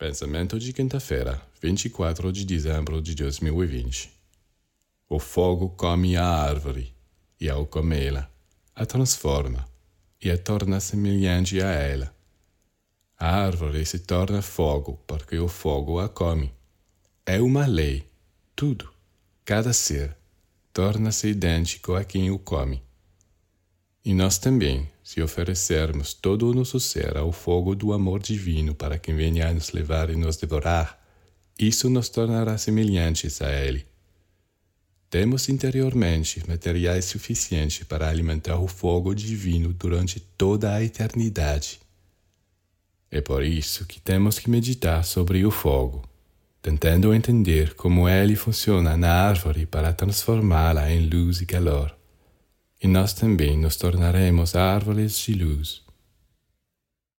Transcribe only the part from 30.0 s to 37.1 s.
e nos devorar, isso nos tornará semelhantes a Ele. Temos interiormente materiais